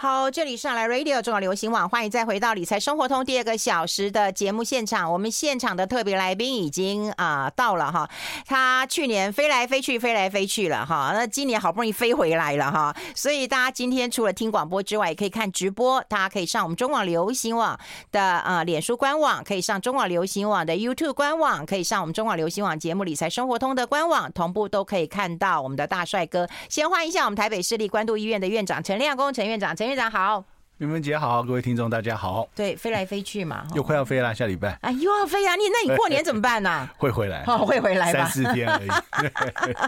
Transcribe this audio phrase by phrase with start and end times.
[0.00, 5.12] 好，这里是 My Radio 中广流行网，欢迎再回到理财生活通第二个小时的节目现场。
[5.12, 8.08] 我们现场的特别来宾已经啊、到了哈，
[8.46, 16.00] 他去年飞来飞去，飞来飞去了哈，那今年好不容易飞回来了哈，所以大家今天除了听广播之外，也可以看直播。
[16.08, 17.76] 大家可以上我们中广流行网
[18.12, 26.48] 的啊、脸书官网，可以上中广流行网的 YouTube 官网，可以上我们中广流行网节目理财生活通的官网，同步都可以看到我们的大帅哥。
[26.68, 29.87] 先欢迎一下我们台北市立关渡医院的院长陈亮公陈院长陈。
[29.88, 30.44] 院长好，
[30.76, 32.46] 明芬姐好，各位听众大家好。
[32.54, 34.78] 对，飞来飞去嘛，又快要飞了，下礼拜。
[34.82, 35.56] 哎，又要飞啊！
[35.56, 36.92] 你那你过年怎么办呢、啊？
[36.98, 38.88] 会回来，哦，会回来吧，三四天而已。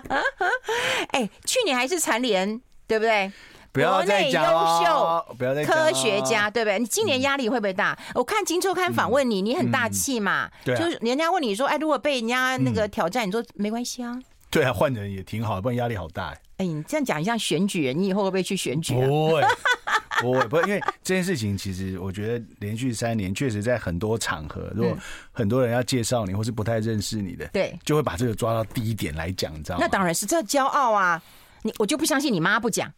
[1.12, 3.30] 哎，去年还是蝉联，对不对？
[3.72, 6.78] 不要再讲优秀，不要再科学家，对不对？
[6.78, 7.92] 你今年压力会不会大？
[8.08, 14.18] 嗯、我看《金周刊》访问你，你很大气嘛、就是人家问你说，哎，如果被人家那个挑战，嗯、你说没关系啊。
[14.52, 16.36] 对啊，换人也挺好，不然压力好大。
[16.56, 19.06] 哎，你这样讲，像选举，你以后会不会去选举、啊？
[19.06, 19.42] 不会，
[20.20, 24.96] 不会，不会，因为这件事情其实我觉得连续三年，确实在很多场合，如果
[25.32, 29.84] 很多人要介绍你，或是不太认识你的，对，就会把这个抓到第一点来讲，你知道吗？
[29.84, 31.22] 那当然是这骄傲啊！
[31.62, 32.92] 你我就不相信你妈不讲，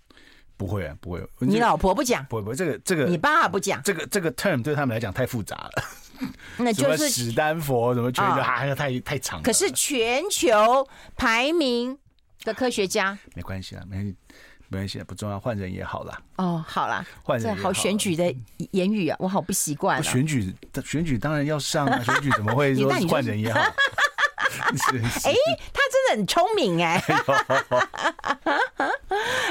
[0.57, 1.21] 不会啊，不会。
[1.39, 5.85] 你老婆不讲，不会，不会，这个这个，你爸不讲，这个这个 term 对他们来讲太复杂了。
[6.59, 9.43] 那就是史丹佛，什么全球还是太太长了。
[9.43, 11.97] 可是全球排名
[12.45, 14.15] 的科学家，没关系啊，没
[14.69, 16.21] 没关系，不重要，换人也好啦。
[16.37, 18.35] 哦，好啦，换人好选举的
[18.73, 20.03] 言语啊，我好不习惯。
[20.03, 23.61] 选举选举当然要上啊，选举怎么会说 换人也好？
[24.61, 25.35] 哎，
[25.73, 27.03] 他真的很聪明哎！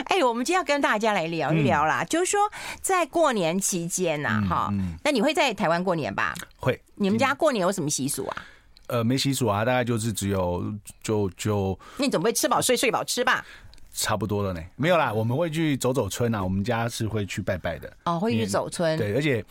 [0.06, 2.40] 哎，我们今天要跟大家来聊一聊啦，就是说
[2.82, 6.34] 在过年期间呐，哈，那你会在台湾过年吧？
[6.58, 6.80] 会。
[6.96, 8.46] 你们家过年有什么习俗啊？
[8.88, 10.64] 呃，没习俗啊，大概就是只有
[11.02, 11.78] 就就。
[11.98, 13.46] 那你总不会吃饱睡，睡饱吃吧？
[13.94, 17.92] 差不多了呢，没有啦，我们会去走走村啊，我们家是会去拜拜的。
[18.06, 18.98] 哦，会去走村。
[18.98, 19.44] 对，而且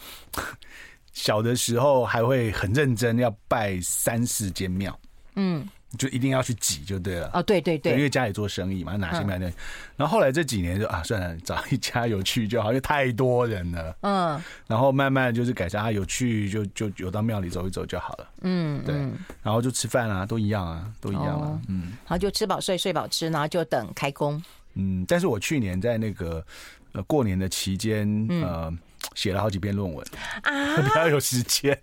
[1.13, 4.97] 小的时候还会很认真，要拜三四间庙。
[5.43, 7.31] 嗯，就一定要去挤就对了。
[7.33, 9.51] 哦，对对对，因为家里做生意嘛，哪些庙的。
[9.97, 13.97] 然后后来这几年就啊，算了，找一家有去就好，因为太多人了。
[14.03, 14.43] 嗯。
[14.67, 18.29] 然后慢慢就是改成啊，有去就就有到庙里走一走就好了。
[18.43, 18.95] 嗯，对。
[19.43, 21.59] 然后就吃饭啊，都一样啊，都一样啊。
[21.69, 21.93] 嗯。
[22.05, 24.43] 然后就吃饱睡，睡饱吃，然后就等开工。
[24.75, 26.45] 嗯，但是我去年在那个
[26.93, 28.73] 呃过年的期间，呃，
[29.15, 30.07] 写了好几篇论文
[30.43, 31.77] 啊， 比较有时间。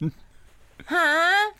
[0.86, 0.96] 啊，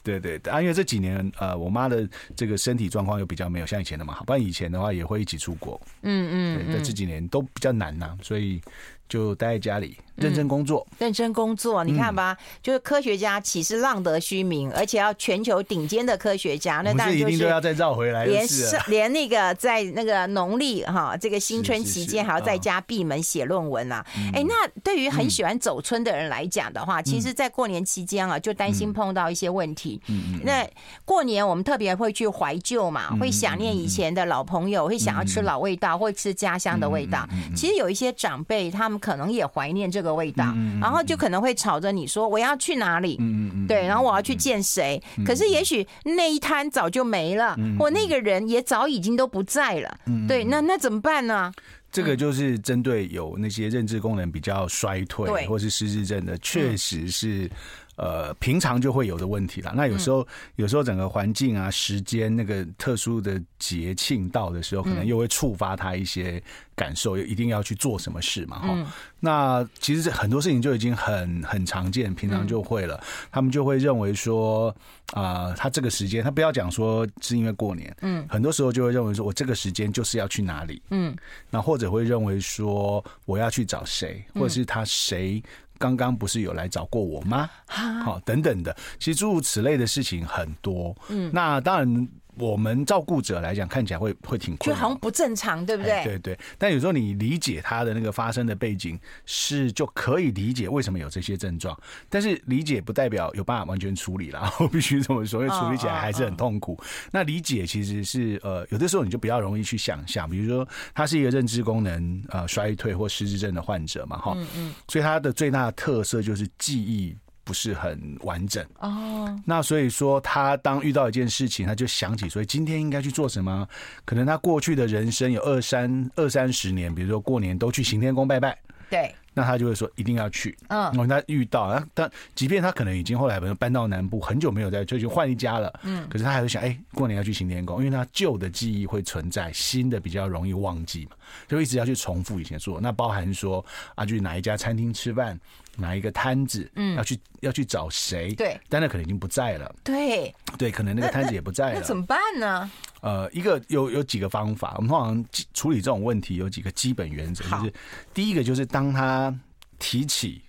[0.04, 5.80] 对对对，啊，因为这几年呃，我妈的这个身体状况又比较没有像以前那么好，不然以前的话也会一起出国。
[6.04, 8.62] 嗯嗯，对，在这几年都比较难呐，所以。
[9.08, 11.84] 就待在家里认真工作，嗯，认真工作。
[11.84, 18.26] 你看吧，嗯，就是科学家岂是浪得虚名，而且要全球顶尖的科学家，那当然就是一定都要再绕回来。
[18.26, 18.46] 连
[18.88, 24.04] 连那个在那个农历哈这个新春期间，还要在家闭门写论文啊。
[24.34, 30.02] 哎，那对于很喜欢走村的人来讲的话，嗯，其实，在过年期间啊，就担心碰到一些问题。
[30.08, 30.68] 嗯，那
[31.06, 37.28] 过年我们特别会去怀旧嘛，会想念以前的老朋友，会想要吃老味道，会吃家乡的味道。
[37.56, 38.97] 其实有一些长辈他们。
[38.98, 40.46] 可能也怀念这个味道，
[40.82, 43.20] 然后就可能会吵着你说我要去哪里，
[43.68, 49.98] 对，然后我要去见谁，可是也许那一摊早就没了，或那个人也早已经都不在了，
[50.28, 51.52] 对，那那怎么办呢？
[51.92, 57.50] 这个就是针对有那些认知功能比较衰退或是失智症的，确实是。
[57.98, 59.74] 呃，平常就会有的问题啦。
[59.76, 60.28] 那有时候，嗯、
[60.58, 66.42] 有时候整个环境啊、时间那个特殊的节庆到的时候，可能又会触发他一些
[66.76, 68.86] 感受，又一定要去做什么事嘛，哈、嗯。
[69.20, 72.96] 那其实这很多事情就已经很很常见，平常就会了。
[72.98, 74.70] 嗯、他们就会认为说，
[75.14, 81.16] 啊、呃，他这个时间，他不要讲说是因为过年，嗯，很多时候就会认为说我这个时间就是要去哪里，嗯，
[81.50, 85.42] 那或者会认为说我要去找谁，或者是他谁。
[85.78, 87.50] 刚刚不是有来找过我吗？
[87.68, 90.96] 好，等等的，其实诸如此类的事情很多。
[91.10, 92.08] 嗯，那当然。
[92.40, 96.04] 我们照顾者来讲，看起来会会挺困难，就好像不正常，对不对？
[96.04, 96.40] 对对。
[96.58, 101.78] 但有时候你理解他的那个发生的背景，是就可以理解为什么有这些症状。
[102.10, 106.80] 但是理解不代表有办法完全处理啦， 我必须这么说，因为处理起来还是很痛苦。
[107.12, 117.16] 那理解其实是呃，有的时候你就比较容易去想象，比如说他是一个认知功能呃衰退或失智症的患者嘛，哈，嗯嗯，所以他的最大的特色就是记忆。
[117.48, 123.66] 不是很完整哦，那所以说他当遇到一件事情，他就想起，所以今天应该去做什么？
[124.04, 128.58] 可能他过去的人生有二三二三十年，比如说过年都去行天宫拜拜，
[128.90, 129.16] 对。
[129.34, 130.58] 那他就会说一定要去。
[130.70, 135.80] 嗯，他遇到，他但即便他可能已经后来搬到南部，很久没有在，就就换一家了。
[135.84, 141.12] 嗯，可是他还会想，哎、欸，过年要去行天宫，因为他旧的记忆会存在，新的比较容易忘记嘛，
[141.48, 142.82] 就一直要去重复以前做。
[142.82, 143.64] 那包含说
[143.94, 145.40] 啊，去哪一家餐厅吃饭。
[145.78, 146.70] 哪一个摊子？
[146.76, 148.34] 嗯，要去要去找谁？
[148.34, 149.74] 对，但那可能已经不在了。
[149.84, 151.80] 对，对，可能那个摊子也不在了。
[151.80, 152.70] 那，怎么办呢？
[153.02, 154.74] 呃，一个有有几个方法。
[154.78, 157.74] 我们通常处理这种问题有几个基本原则，就是
[158.14, 159.34] 第一个就是当他
[159.80, 160.42] 提起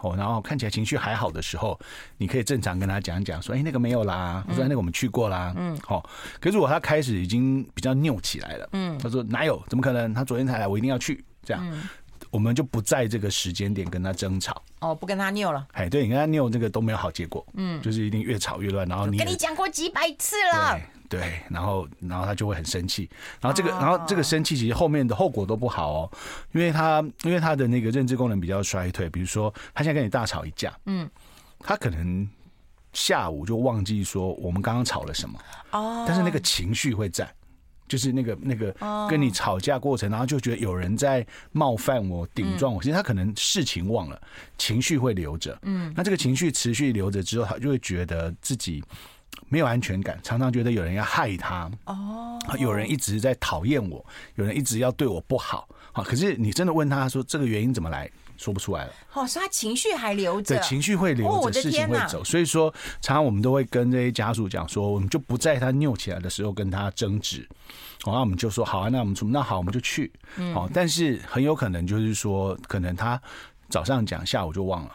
[0.00, 1.78] 哦，然后看起来情绪还好的时候，
[2.16, 6.08] 你可以正常跟他讲讲说：“哎，那个没有啦，我说那个我们去过啦。”嗯，好。
[6.40, 9.60] 可是如果他开始已经比较拗起来了，嗯，他说哪有？
[9.68, 10.14] 怎么可能？
[10.14, 11.24] 他昨天才来，我一定要去。
[11.42, 11.66] 这样。
[11.68, 11.88] 嗯
[12.30, 14.62] 我们就不在这个时间点跟他争吵。
[14.80, 15.66] 哦，不跟他拗了。
[15.72, 18.86] 哎，对，你跟他拗这个都没有好结果，嗯，就是一定越吵越乱。
[18.86, 20.78] 然后你跟你讲过几百次了，
[21.08, 23.08] 对，对，然后然后他就会很生气，
[23.40, 26.10] 然后这个、哦、然后这个生气其实后面的后果都不好哦，
[26.52, 31.08] 因为他因为他的那个认知功能比较衰退，比如说他现在跟你大吵一架，嗯，
[31.58, 32.28] 他可能
[32.92, 35.38] 下午就忘记说我们刚刚吵了什么
[35.72, 37.28] 哦，但是那个情绪会在。
[37.88, 38.74] 就是那个那个
[39.08, 42.82] 跟你吵架过程，然后就觉得有人在冒犯我、顶撞我。
[42.82, 44.20] 其实他可能事情忘了，
[44.58, 45.58] 情绪会留着。
[45.62, 48.82] 嗯，那这个情绪持续留着之后，他就会觉得自己
[49.48, 51.70] 没有安全感，常常觉得有人要害他。
[51.86, 54.04] 哦，有人一直在讨厌我，
[54.36, 55.68] 有人一直要对我不好。
[55.92, 58.10] 好，可是你真的问他说这个原因怎么来？
[58.38, 58.92] 说不出来了。
[59.12, 62.24] 哦，所以他情绪还留着，对，情绪会留着，哦，事情会走。
[62.24, 67.46] 所以说，常常我们都会跟这些家属讲说，我们就不在他拗起来的时候跟他争执。
[68.02, 70.10] 好，那我们就说好啊，那我们出，那好，我们就去。
[70.54, 73.20] 好，但是很有可能就是说，可能他
[73.68, 74.92] 早上讲，下午就忘了。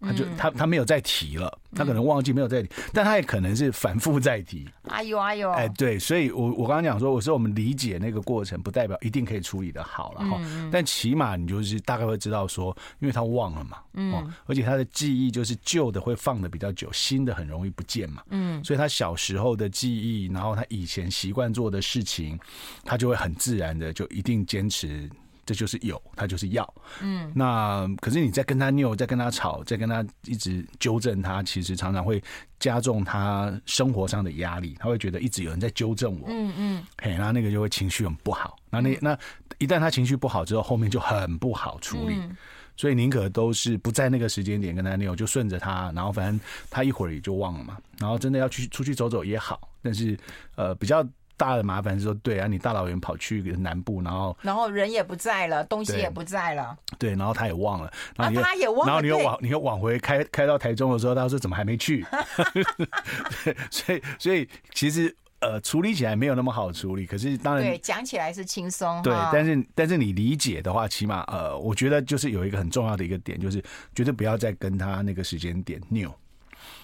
[0.00, 4.68] 他就他他没有再提了，他可能忘记没有再提，但他也可能是反复再提。
[4.88, 10.40] 哎呦哎呦，哎对，所以我我刚刚讲说，我说我们理解那个过程，不代表一定可以处理的好了哈。
[10.72, 22.38] 但起码你就是大概会知道说，因为他忘了嘛，嗯，而且他的记忆就是旧的会放的比较久，新的很容易不见嘛，嗯，所以他小时候的记忆，然后他以前习惯做的事情，
[22.84, 25.08] 他就会很自然的就一定坚持。
[25.50, 32.22] 这就是有，他就是要，嗯，那可是你在跟他拗，在跟他吵，在跟他一直纠正他，其实常常会
[32.60, 39.18] 加重他生活上的压力，他会觉得一直有人在纠正我，嗯嗯，嘿，那那个就会情绪很不好，那那那
[39.58, 42.36] 一旦他情绪不好之后，后面就很不好处理，嗯、
[42.76, 46.38] 所以宁可都是不在那个时间点跟他拗，就顺着他，然后反正
[46.70, 50.16] 他一会儿也就忘了嘛，然后真的要去出去走走也好，但是
[50.54, 51.04] 呃比较。
[51.40, 62.04] 大的麻烦是说，对啊，你大老远跑去南部，然后然后人也不在了，东西也不在了，对，然后他也忘了，然后、啊、他也忘了，然后你又往你又往回开开到台中的时候，他说怎么还没去？
[63.42, 73.64] 对，所以所以其实呃处理起来没有那么好处理，可是当然对讲起来是轻松，对，但是但是你理解的话，起码呃，我觉得就是有一个很重要的一个点，就是
[73.94, 76.14] 绝对不要再跟他那个时间点拗。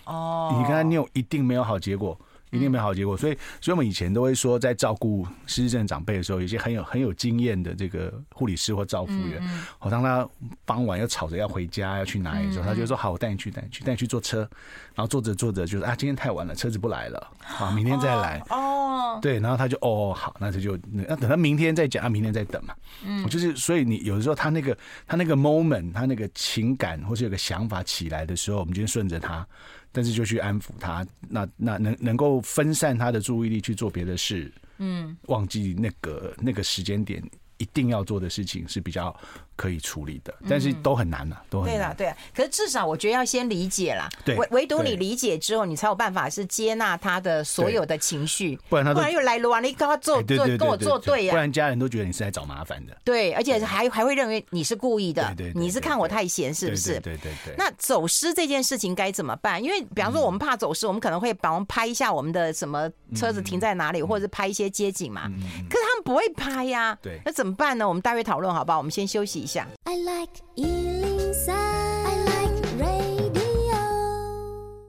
[0.07, 2.19] 哦，你跟他拗一定没有好结果。
[2.57, 9.41] 一定没好结果，所以，所以我们以前都会说，在照顾失智症长辈的时候，有些很有很有经验的这个护理师或照护员，
[9.79, 10.29] 好，当他
[10.65, 14.49] 傍晚要吵着要回家要去哪里的时候，他就说：“好，我带你去，带你去，带你去坐车。”
[14.97, 18.43] 然后坐着坐着就是啊，今天太晚了，车子不来了，好，明天再来。
[18.49, 18.76] 哦，
[19.21, 22.75] 对，然后他就哦好，那他就那等他明天再讲，他，明天再等嘛。
[23.05, 24.77] 嗯，就是所以你有的时候他那个
[25.07, 29.47] 他那个 moment，他那个情感或是有个想法起来的时候，我们就顺着他。
[29.93, 37.23] 但是就去安抚他，那那能能够分散他的注意力去做别的事，嗯，忘记那个那个时间点
[37.59, 39.15] 一定要做的事情是比较。
[39.59, 41.97] 可以处理的，但是都很难了，都很难。
[41.97, 44.07] 对了，对，可是至少我觉得要先理解啦。
[44.23, 52.95] 对，唯唯独你理解之后，你才有办法是接纳他的所有的情绪，不然他不然又来了，你跟他做做跟我作对呀，不然家人都觉得你是来找麻烦的。
[53.03, 57.01] 对，而且还还会认为你是故意的，对，你是看我太闲是不是？
[57.01, 57.55] 对对对。
[57.57, 59.65] 那走失这件事情该怎么办？
[59.65, 65.33] 因为比方说我们怕走失，我们可能会帮我们拍一下我们的什么车子停在哪里，或者是拍一些街景嘛。
[65.71, 67.21] 可不会拍呀，对。
[67.25, 67.87] 那怎么办呢？
[67.87, 68.79] 我们待会讨论好不好？
[68.79, 69.67] 我们先休息一下。
[69.85, 71.96] I like 103。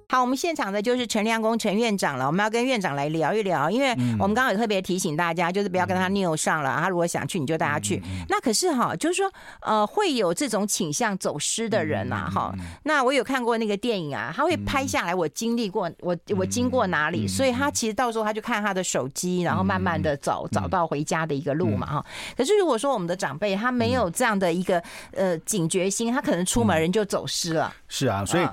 [0.09, 2.25] 好，我们现场的就是陈亮公陈院长了。
[2.25, 6.77] 我们要跟院长来聊一聊，因为我们刚刚也特别提醒大家，就是不要跟他拗上了。
[6.79, 8.01] 他如果想去，你就带他去。
[8.29, 12.55] 那可是哈，就是说，呃，会有这种倾向走失的人呐，哈。
[12.83, 22.05] 那我有看过那个电影啊，他会拍下来我经历过，我我经过哪里，所以他其实到时候他就看他的手机，然后慢慢的找找到回家的一个路嘛，哈。
[22.37, 27.75] 可是如果说我们的长辈他没有这样的一个呃警觉心，他可能出门人就走失了。
[27.89, 28.47] 是啊，所以。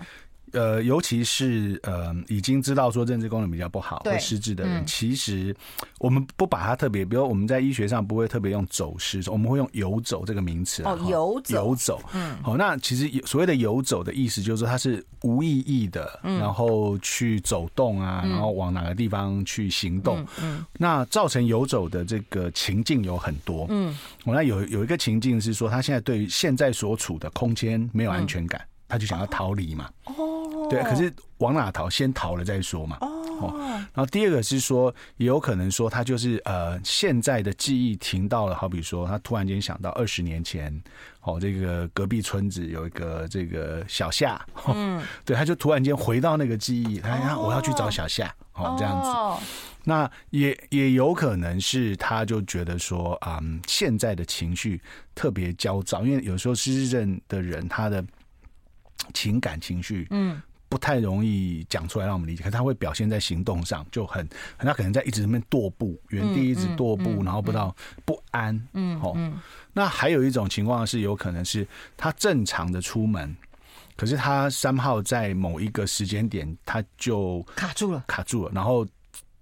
[0.54, 5.54] 呃，尤其是呃，已经知道说认知功能比较不好或失智的人，嗯、其实
[5.98, 20.66] 我们不把它特别，比如我们在医学上不会特别用走失，我们会用游走这个名词哦，游走，游走，嗯，好，那其实所谓的游走的意思就是说它是无意义的，嗯、然后去走动啊，然后往哪个地方去行动，嗯，嗯。
[20.78, 28.60] 那造成游走的这个情境有很多，嗯，我那有有一个情境是说，他现在对于现在所处的空间没有安全感。
[28.60, 28.68] 嗯。
[28.86, 30.12] 他就想要逃离嘛，哦，
[30.70, 31.88] 对，可是往哪逃？
[31.90, 33.52] 先逃了再说嘛，哦，
[33.92, 40.82] 然后第二个是说，也有可能说他就是呃，现在的记忆停到了，好比说他突然间想到二十年前，
[41.20, 49.46] 哦，这个隔壁村子有一个这个小夏，嗯，对，他就突然间回到那个记忆，他说我要去找小夏，哦，这样子，
[49.84, 54.80] 那也也有可能是他就觉得说，嗯，现在的情绪
[55.14, 58.04] 特别焦躁，因为有时候失智症的人他的。
[59.12, 60.40] 情感情绪，嗯，
[60.74, 64.28] 不太容易讲出来让我们理解，可是他会表现在行动上，就很，
[64.58, 67.72] 他可能在一直在那边踱步，原地一直踱步，然后不到
[68.04, 69.16] 不安，嗯，哦，
[69.72, 71.64] 那还有一种情况是，有可能是
[71.96, 73.36] 他正常的出门，
[73.94, 78.84] 可是他三号在某一个时间点他就卡住了，卡住了，然后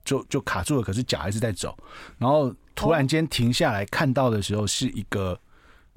[0.05, 1.75] 就就卡住了，可是脚还是在走，
[2.19, 5.41] 然后突然间停下来看到的时候是一个。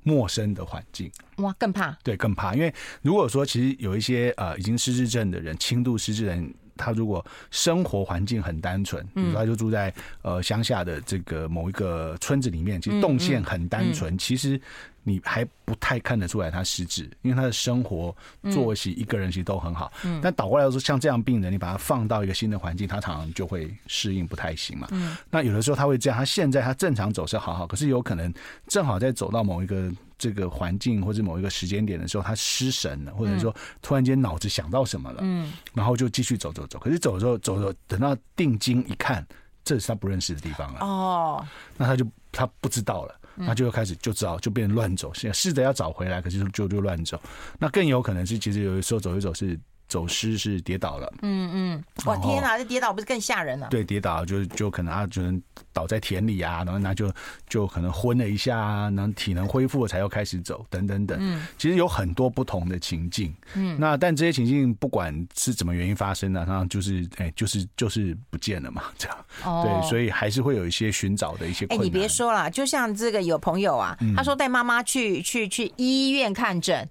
[0.05, 1.91] 陌生的环境，哇，更怕。
[2.03, 2.53] 对，更怕。
[2.53, 14.61] 因为如果说其实有一些呃已经失智症的人，轻度失智人，他如果生活环境很单纯，比如说他就住在呃乡下的这个某一个村子里面，其实动线很单纯，其实。
[15.07, 18.13] 你还不太看得出来他失智，因为他的生活
[18.51, 19.93] 作息一个人其实都很好。
[20.03, 24.87] 嗯，但倒过来说，像这样病人，你把他放到一个新的环境，他常常就会适应不太行嘛。
[24.91, 28.33] 嗯，那有的时候他会这样，他现在他正常走是好好，可是有可能
[28.67, 39.23] 正好在走到某一个这个环境或者某一个时间点的时候，他失神了，或者说突然间脑子想到什么了，嗯，然后就继续走走走，可是走的时候走走，等到定睛一看，
[39.63, 40.79] 这是他不认识的地方了。
[40.79, 41.45] 哦，
[41.77, 43.15] 那他就他不知道了。
[43.35, 47.19] 那就开始就知道就变乱走，现在试着要找回来，可是就就乱走。
[47.59, 51.13] 那更有可能是，其实有的时候走一走是走失，是跌倒了。
[51.21, 53.67] 嗯嗯，哇天哪，这跌倒不是更吓人了？
[53.69, 55.41] 对，跌倒就就可能啊，就能
[55.75, 57.11] 倒在田里啊，然后那就
[57.49, 61.17] 就可能昏了一下啊，然后体能恢复了才要开始走，等等等。
[61.19, 63.35] 嗯，其实有很多不同的情境。
[63.55, 69.17] 嗯，那但这些情境不管是怎么原因发生的，然后就是哎，就是就是不见了嘛， 这样。
[69.43, 71.83] 哦，对，所以还是会有一些寻找的一些困难。
[71.83, 76.87] 哎，你别说了，就像这个有朋友啊，他说带妈妈去去去医院看诊，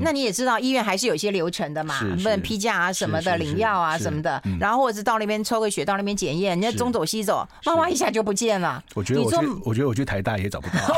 [0.00, 8.21] 那你也知道医院还是有一些流程的嘛，不能批假啊什么的，领药啊什么的，然后或者是到那边抽个血，到那边检验，人家东走西走，妈妈一下就。
[8.22, 8.82] 不见了。
[8.94, 10.94] 我觉得我去，我觉得我去台大也找不到。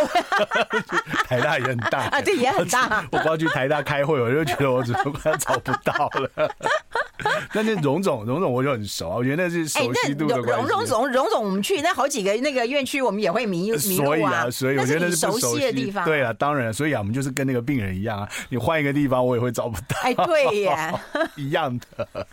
[1.27, 3.05] 台大也很大啊，对，也很大。
[3.11, 6.31] 我光去台大开会，我就觉得我怎么快找不到了。
[7.55, 10.69] 那那荣总，荣总我就很熟啊，我觉得那是熟悉度的关系。
[10.69, 14.11] 荣总，总，荣总，我们去那好几个那个院区，我们也会迷迷路啊。
[14.11, 16.05] 所以啊，所以我觉得那是熟悉的地方。
[16.05, 19.97] 对啊，当然，所以啊，我们就是跟那个病人一样啊，你换一个地方，我也会找不到。
[20.03, 21.01] 哎，对呀，
[21.37, 22.27] 一样的。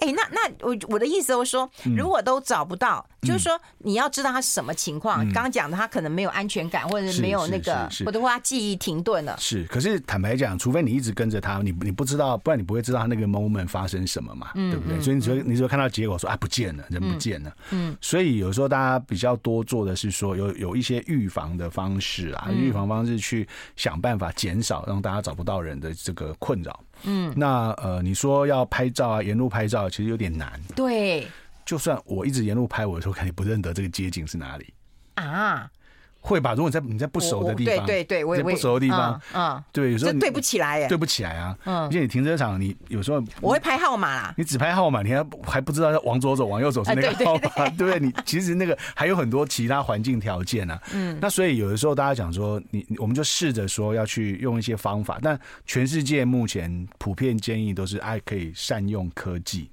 [0.00, 5.24] 哎，那那我我的意思就是说，如果都找不到，嗯、就是说你要知道他是什么情况。
[5.32, 9.36] 刚刚讲的，他可能没有安全感，或者是没有那个，或者说他记忆停顿了。
[9.38, 15.00] 是，可是坦白讲，除非你一直跟着他，你你不知道，不然你不会知道他那个 moment 发生什么嘛，嗯、对不对？
[15.00, 23.46] 所以你只说你说看到结果说啊不见了，人不见了，嗯，嗯所以有时候大家比较多做的是说有有一些预防的方式啊，预防方式去
[23.76, 26.78] 想办法减少让大家找不到人的这个困扰。
[27.02, 30.58] 嗯，那呃，你说要拍照啊，沿路拍照，其实有点难。
[30.74, 31.26] 对，
[31.66, 34.72] 就算我一直沿路拍，我的时候肯定不认得这个街景是哪里
[35.16, 35.70] 啊。
[36.18, 36.54] 会吧？
[36.54, 41.56] 如果你在你在不熟的地方，对对对，在不熟的地方，嗯，对，有时候对不起来，对不起来啊。
[41.62, 48.00] 嗯，而且你停车场，你有时候我会拍号码啦，你只拍号码，你还还不知道往左走、往右走是那个号码， 对不对？
[48.00, 50.82] 你其实那个还有很多其他环境条件啊。
[50.92, 59.70] 嗯，那所以有的时候大家讲说，你我们就试着说要去用一些方法，但全世界目前普遍建议都是爱可以善用科技。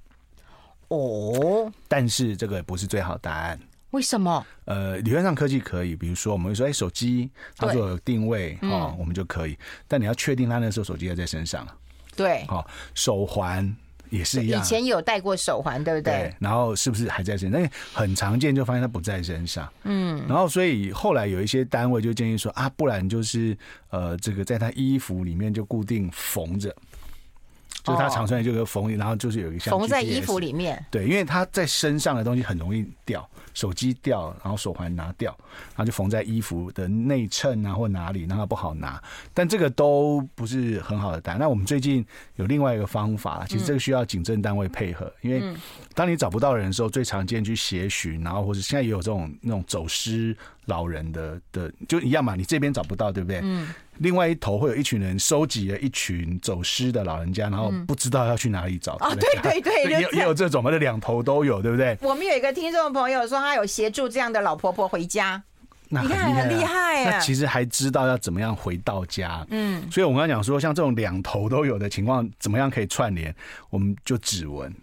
[0.94, 3.60] 哦，但是这个不是最好答案。
[3.92, 4.46] 为什么？
[4.66, 9.58] 呃，理论上科技可以，比如说我们会说，哎，手机它做有定位，哈、哦，我们就可以。
[9.88, 11.68] 但你要确定他那时候手机还在身上。
[12.16, 13.76] 对，好，手环
[14.10, 14.62] 也是一样。
[14.62, 16.14] 以前有戴过手环，对不对？
[16.14, 16.36] 对。
[16.40, 17.60] 然后是不是还在身上？
[17.60, 19.72] 因为很常见，就发现它不在身上。
[19.84, 20.24] 嗯。
[20.28, 23.56] 然后，所以后来有一些单位就建议说啊，不然就是
[23.90, 26.76] 呃，这个在他衣服里面就固定缝着。
[27.84, 30.84] 就是他常穿就有个缝，然后就是有一个缝在衣服里面。
[30.90, 35.36] 对，因为它在身上的东西很容易掉，手机掉，然后手环拿掉，
[35.76, 39.04] 然后就缝在衣服的内衬啊或哪里，然后不好拿。
[39.34, 41.40] 但这个都不是很好的答案。
[41.40, 42.06] 那我们最近
[42.38, 45.54] 有另外一个方法，其实这个需要警政单位配合，因为
[45.94, 50.34] 当你找不到人的时候，最常见去协寻，然后或者现在也有这种那种走失
[50.68, 53.42] 老人的的，就一样嘛，你这边找不到，对不对？
[53.44, 53.74] 嗯。
[54.00, 58.94] 另外一头会有一群人收集了一群走失的老人家，然后不知道要去哪里找。
[58.94, 61.98] 啊，对对对， 也有也有这种嘛，这两头都有，对不对？
[62.02, 65.42] 我们有一个听众朋友说，他有协助这样的老婆婆回家，
[65.90, 67.12] 你看很厉害啊。
[67.12, 69.46] 那其实还知道要怎么样回到家。
[69.50, 73.34] 嗯，所以我们刚刚讲说，像这种两头都有的情况，怎么样可以串联？
[73.70, 74.74] 我们就指纹。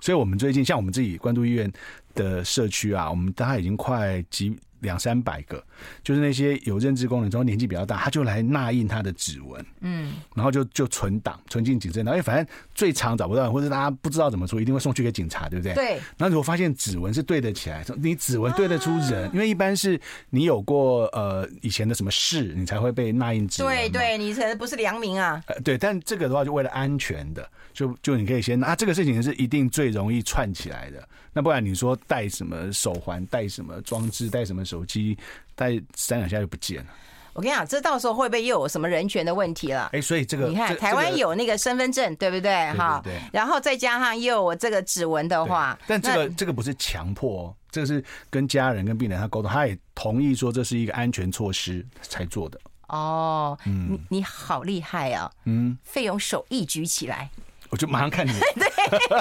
[0.00, 1.70] 所以我们最近像我们自己关渡医院
[2.14, 4.56] 的社区啊，我们大概已经快几。
[4.82, 5.64] 两三百个，
[6.04, 15.74] 就是那些有认知功能之后年纪比较大，他就来捺印他的指纹，嗯，然后就就存档，存进警政，因为反正最长找不到，或者大家不知道怎么做，一定会送去给警察，对不对？
[15.74, 16.00] 对。
[16.18, 19.98] 那如果发现指纹是对得起来，你指纹对得出人，啊、因为一般是
[20.30, 23.74] 你有过呃以前的什么事，你才会被捺印指纹。
[23.74, 25.42] 对对，你才不是良民啊。
[25.46, 31.08] 呃，对，但这个的话就为了安全的，就就你可以先啊，这个事情是一定最容易串起来的。
[31.32, 35.16] 那不然你说带什么手环，带什么装置，带什么手机，
[35.54, 36.90] 带三两下就不见了。
[37.34, 39.88] 我跟你讲，这到时候会不会又有什么人权的问题了？
[39.94, 42.70] 哎，所以这个你看，台湾有那个身份证，对不对？
[42.74, 43.18] 哈，对。
[43.32, 52.60] 然后再加上又有我这个指纹的话，但这个这个不是强迫，哦这个是跟家人跟病人他沟通，他也同意说这是一个安全措施才做的。
[52.88, 55.32] 哦，嗯，你你好厉害啊！
[55.44, 57.30] 嗯，费用手一举起来，
[57.72, 58.32] 我就马上看你。
[58.54, 58.68] 对，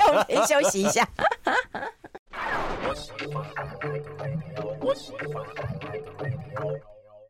[0.07, 1.07] 我们先休息一下。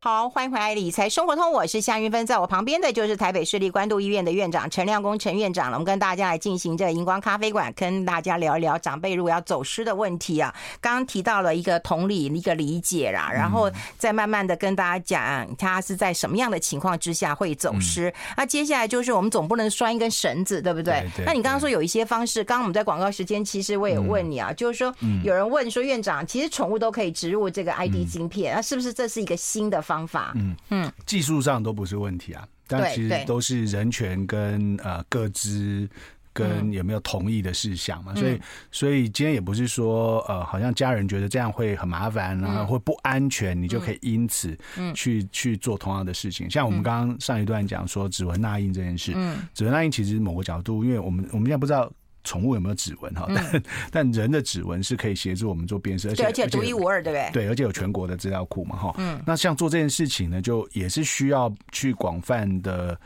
[0.04, 5.78] 好，欢迎回来，理财生活通，我是夏云芬，在我旁边的就是台北市立关渡医院的院长陈亮功陈院长了。
[5.78, 10.52] 我们跟大家来进行这个荧光咖啡馆，跟大家聊一聊长辈如果要走失的问题啊。
[10.80, 18.12] 刚刚提到了一个同理，一个理解啦，然后再慢慢的跟大家讲，他是在什么样的情况之下会走失。
[18.36, 21.08] 那接下来就是我们总不能拴一根绳子，对不对？
[21.24, 24.92] 那你刚刚说有一些方式，刚刚我们在广告时间，其实我也问你啊，就是说
[25.24, 35.90] 有人问说，院长，其实宠物都可以植入这个 ID 晶片，那是不是这是一个新的方法，嗯嗯，技术上都不是问题啊，但其实都是人权跟呃各自
[36.32, 38.40] 跟有没有同意的事项嘛，所以
[38.72, 44.58] 所以今天也不是说呃好像家人觉得这样会很麻烦，然后会不安全，你就可以因此
[44.96, 46.50] 去去做同样的事情。
[46.50, 51.92] 像我们刚刚上一段讲说指纹捺印这件事，嗯，指纹捺印其实某个角度，因为我们我们现在不知道。
[52.24, 53.28] 宠物有没有指纹哈？
[53.34, 57.30] 但但人的指纹是可以协助我们做辨识，而且而且独一无二，对不对？
[57.32, 58.94] 对，而且有全国的资料库嘛哈。
[58.98, 59.22] 嗯。
[59.26, 63.00] 那像做这件事情呢，就也是需要去广泛的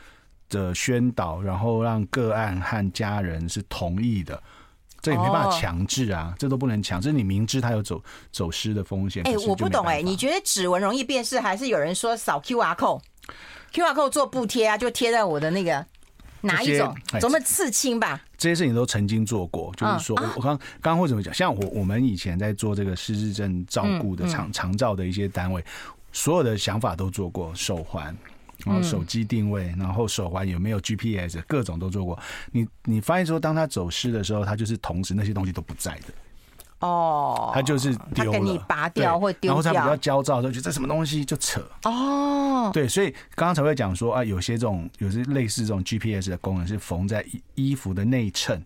[0.48, 4.42] 的宣导，然后让个案和家人是同意的。
[5.02, 7.12] 这也没办法强制啊，这都不能强制。
[7.12, 15.86] 你明知他有走走失的风险，哎，我不懂哎，你觉得指纹容易辨识，还是有人说扫 QR code，QR code 做布贴啊，就贴在我的那个？
[16.40, 16.94] 哪一种？
[17.20, 18.20] 怎么刺青吧？
[18.36, 21.32] 这些事情都曾经做过，就是说，我刚刚刚会怎么讲？
[21.32, 25.64] 像我我们以前在做这个失智症照顾的长长照的一些单位，
[26.12, 28.14] 所有的想法都做过，手环，
[28.64, 32.18] 然后手机定位，然后手环有没有 GPS，各种都做过。
[32.52, 36.14] 你你发现说，当他走失的时候，他就是同时那些东西都不在的。
[36.86, 41.60] 哦，他就是丢给你拔掉或丢掉，然后他比较焦躁的时候，觉得这什么东西就扯。
[41.84, 48.64] 哦，对，所以刚刚才会讲说啊，有些这种有些类似这种 GPS 的功能是缝在衣服的内衬，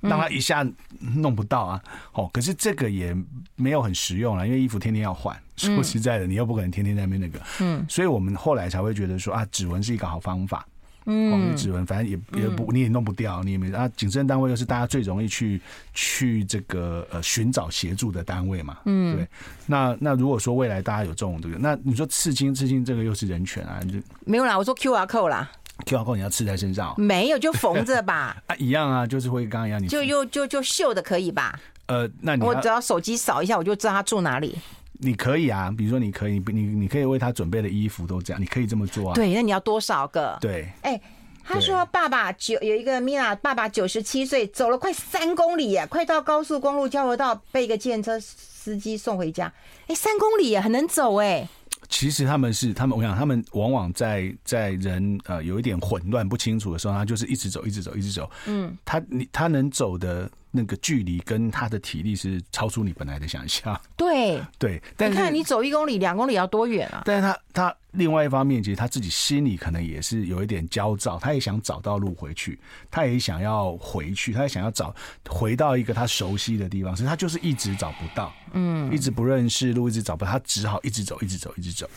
[0.00, 0.66] 让他一下
[0.98, 1.82] 弄不到啊。
[2.12, 3.16] 哦，可是这个也
[3.56, 5.36] 没有很实用了，因为衣服天天要换。
[5.56, 7.38] 说实在的，你又不可能天天在那边那个。
[7.60, 10.66] 嗯，所以我们后来才会觉得说啊，指纹是一个好方法。
[11.06, 13.88] 嗯，指纹反正也也不你也弄不掉，你也没啊。
[13.96, 15.60] 警政单位又是大家最容易去
[15.94, 18.78] 去这个呃寻找协助的单位嘛。
[18.84, 19.26] 嗯，对。
[19.66, 23.80] 那那如果说未来大家有这种这个，那你说刺青刺青这个又是人权啊？
[23.84, 25.50] 就没有啦，我说 QR code 啦
[25.86, 26.94] ，QR code 你要刺在身上？
[26.98, 28.36] 没有，就缝着吧。
[28.46, 31.58] 啊，一样啊，就是会刚刚一样，你就又就就绣的可以吧？
[31.86, 34.56] 呃，那你我只要手机扫一下，我就知道他住哪里。
[35.00, 39.14] 你可以啊，比如说你可以，你你可以为他准备的衣服都这样，你可以这么做啊。
[39.14, 40.38] 对，那你要多少个？
[40.40, 41.00] 对，哎。
[41.42, 49.52] 他说：“爸爸九有一个米娜，爸爸九十七岁，走了快三公里啊，快到高速公路交流道，被一个计程车司机送回家。
[49.88, 51.48] 哎，三公里很能走哎。
[51.88, 58.30] 其实他们是他们，我想他们往往在在人呃有一点混乱不清楚的时候，他就是一直走，一直走，一直走。
[58.46, 63.78] 嗯，他你他能走的那个距离跟他的体力是超出你本来的想象。
[63.96, 67.02] 对 对，你看你走一公里、两公里要多远啊？
[67.04, 72.58] 但是他他另外一方面，其实他自己心里可能也是有一点焦躁，他也想找到路回去，
[72.90, 74.94] 他也想要回去，他也想要找
[75.28, 81.88] 回到一个他熟悉的地方，所以他就是一直找不到，嗯，一直不认识路，一直找不到，他只好一直走，一直走，一直走。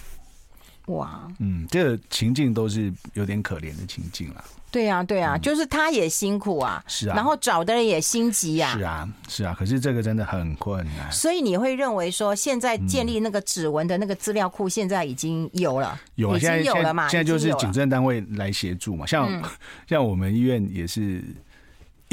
[0.88, 4.44] 哇，嗯，这个情境都是有点可怜的情境了。
[4.74, 9.56] 对啊，对啊，就是他也辛苦啊，是啊，然后找的人也心急呀，是啊，是啊。
[9.58, 11.12] 可是这个真的很困难。
[11.12, 17.08] 所以你会认为说，现在建立那个指纹的那个资料库，现在已经有了，有，已经有了嘛？
[17.08, 19.42] 现在就是警政单位来协助嘛，像
[19.88, 21.24] 像我们医院也是。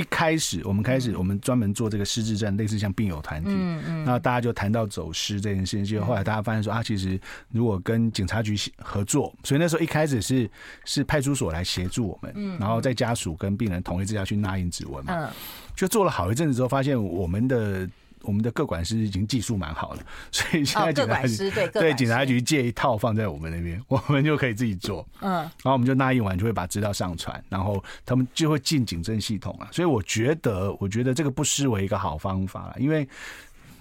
[0.01, 10.51] 一开始，我们开始，我们专门做这个失智症，类似像病友团体，嗯嗯，那大家就谈到走失这件事情，就后来大家发现说啊，其实如果跟警察局合作，所以那时候一开始是
[10.87, 15.29] 是派出所来协助我们，嗯，然后在家属跟病人同意之下去捺印指纹嘛，嗯，
[15.77, 17.89] 就做了好一阵子之后，发现我们的。
[18.23, 25.07] 我们的各管师已经技术蛮好了， 所以现在警察局、哦、对对警察局借一套放在我们那边，我们就可以自己做。
[25.21, 29.69] 嗯，然后我们就那一晚就会把资料上传，然后他们就会进警政系统了。
[29.73, 33.09] 所以我觉得，我觉得这个不失为一个好方法了，因为。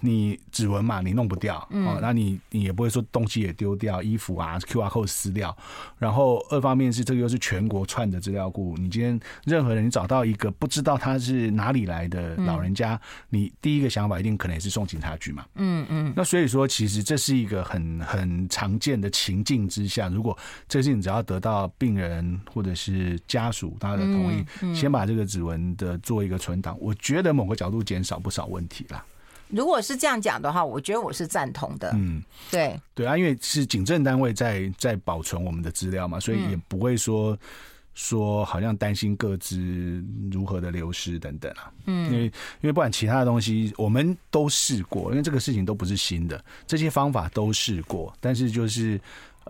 [0.00, 5.56] 你指纹嘛，你弄不掉，哦，那你你也不会说东西也丢掉，衣服啊，QR code 撕掉，
[5.98, 20.36] 然后二方面是这个又是全国串的资料库，你今天任何人你找到一个不知道他是哪里来的老人家，你第一个想法一定可能也是送警察局嘛，嗯嗯，那所以说其实这是一个很很常见的情境之下，如果
[20.68, 29.04] 这事情只要得到病人或者是家属他的同意，先把这个指纹的做一个存档，我觉得某个角度减少不少问题啦。
[29.50, 31.90] 如果是这样讲的话，我觉得我是赞同的。
[31.94, 37.36] 嗯，对对啊，因为是警政单位在在保存我们的资料嘛，所以也不会说
[37.94, 41.72] 说好像担心各资如何的流失等等啊。
[41.86, 42.32] 嗯，因为因
[42.62, 49.00] 为不管其他的东西，我们都试过，因为这个事情都不是新的，这些方法都试过，但是就是。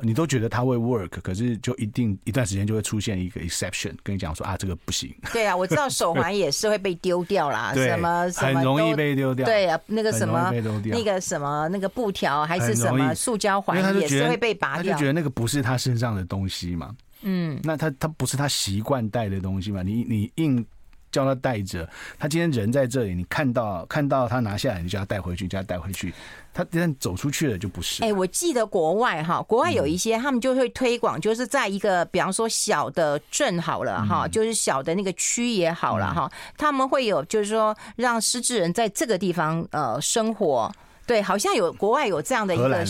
[0.02, 5.14] 你都觉得它会 work，可是就一定一段时间就会出现一个 exception，跟你讲说啊，这个不行。
[5.32, 9.44] 对啊，我知道手环也是会被丢掉啦， 什么什么很容易被丢掉。
[9.44, 10.50] 对啊，那个什么
[10.84, 14.92] 那个什么那个布条还是什么塑胶环也是会被拔掉。
[14.92, 16.94] 他就觉得那个不是他身上的东西嘛。
[17.22, 19.82] 嗯，那他他不是他习惯带的东西嘛？
[19.82, 20.64] 你你硬。
[21.10, 26.12] 叫他带着，他今天人在这里，你看到看到他拿下来，你就要带回去，就要带回去。
[26.52, 28.02] 他一旦走出去了，就不是。
[28.02, 40.72] 哎、欸，我记得国外哈，国外有一些他们就会推广，就是在一个比方说小的镇好了哈，就是小的那个区也好了哈，他们会有就是说让失智人在这个地方呃生活。
[41.06, 42.84] 对，好像有国外有这样的一个。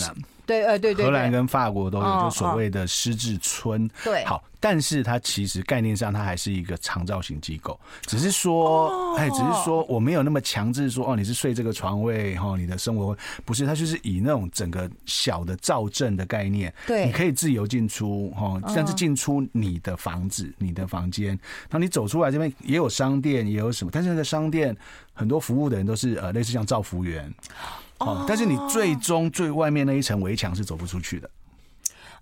[0.51, 3.89] 对，呃，对对，荷兰跟法国都有，就所谓的失智村。
[4.03, 24.75] 对，好，但是它其实概念上它还是一个长照型机构，只是说，哎，只是说我没有那么强制说，哦，你是睡这个床位，哈，你的生活不是，它就是以那种整个小的造镇的概念，对，你可以自由进出，哈，但是进出你的房子、你的房间，然后你走出来这边也有商店，也有什么，但是那个商店
[25.13, 27.33] 很多服务的人都是呃，类似像造服员。
[28.05, 31.29] 哦，但是你最终最外面那一层围墙是走不出去的。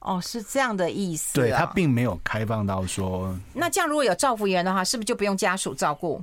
[0.02, 1.34] 哦，是这样的意思。
[1.34, 3.38] 对，它并没有开放到说。
[3.54, 6.22] 那这样如果有照服员的话，是不是就不用家属照顾？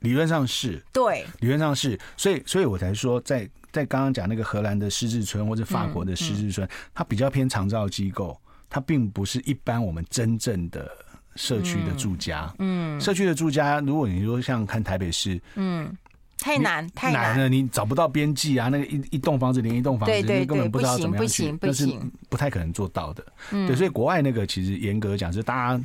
[0.00, 0.82] 理论上是。
[0.92, 1.98] 对，理论上是。
[2.16, 8.36] 所以，所以我才说，在在刚刚讲那个荷兰的失智村或者法国的失智村，它比较偏长照机构，
[8.68, 10.90] 它并不是一般我们真正的
[11.36, 12.52] 社区的住家。
[12.58, 15.96] 嗯，社区的住家，如果你说像看台北市，嗯。
[16.42, 17.48] 太难，太难了！
[17.48, 23.24] 你找不到边际啊，那个一一栋房子连一栋房子，你根本不知道怎么样去，不行，不行，不行，不太可能做到的。
[23.50, 25.84] 对，所以国外那个其实严格讲，是大家，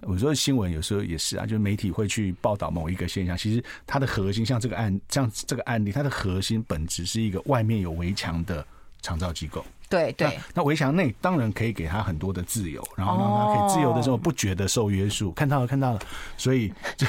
[0.00, 8.66] 我说新闻有时候也是啊，就是媒体会去报道某一个现象，其实它的核心，像这个案，像这个案例，它的核心本质是一个外面有围墙的
[9.02, 9.62] 长照机构。
[9.88, 15.30] 对对，那围墙内当然可以给他很多的自由，然后让他可以自由的时候不觉得受约束。
[15.32, 16.00] 看到了，看到了，
[16.36, 16.72] 所以。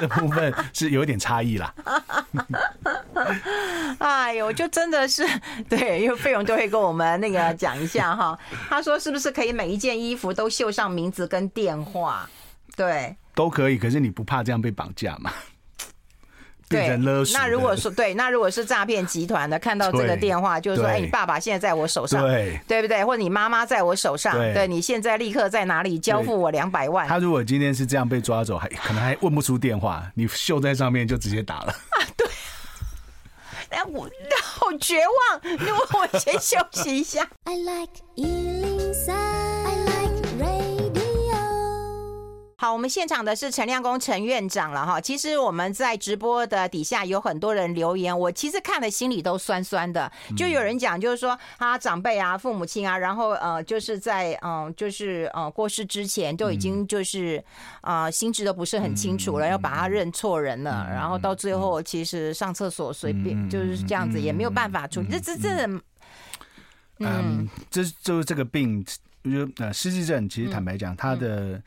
[0.00, 1.74] 这部分是有点差异啦。
[4.00, 5.26] 哎呦，就真的是
[5.68, 8.38] 对，因为费勇都会跟我们那个讲一下哈。
[8.70, 12.26] 他说是不是可以每一件衣服都绣上名字跟电话？
[12.76, 13.76] 对，都可以。
[13.76, 15.30] 可是你不怕这样被绑架吗？
[16.70, 16.96] 对，
[17.34, 23.04] 那如果说对，那如果是诈骗集团的，看到这个电话，就是说，哎，你爸爸现在在我手上，对，对不对？
[23.04, 27.08] 或者你妈妈在我手上，对，你现在立刻在哪里交付我两百万？
[27.08, 31.72] 他如果今天是这样被抓走，还可能还问不出电话，你秀在上面就直接打了。
[31.72, 32.26] 啊，对。
[33.70, 34.08] 哎，我
[34.42, 37.28] 好绝望，那我我先休息一下。
[37.44, 37.92] I like
[42.60, 45.00] 好，我们现场的是陈亮公陈院长了哈。
[45.00, 50.12] 其实我们在直播的底下有很多人留言，我其实看了心里都酸酸的。
[50.36, 57.42] 就有人讲，就是说他长辈啊、父母亲啊，然后呃，就是在嗯，就是呃过世之前都已经就是
[57.80, 65.08] 啊心智都不是很清楚了，要把他认错人了，然后到最后其实上厕所随便就是这样子，也没有办法处理。
[65.08, 65.66] 这这这，
[66.98, 68.84] 嗯，这就是这个病，
[69.24, 71.58] 就呃失智症，其实坦白讲，他的。